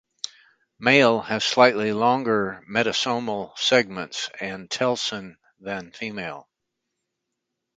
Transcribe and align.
Male 0.79 1.21
has 1.21 1.45
slightly 1.45 1.93
longer 1.93 2.65
metasomal 2.67 3.55
segments 3.55 4.31
and 4.39 4.67
telson 4.67 5.37
than 5.59 5.91
female. 5.91 6.49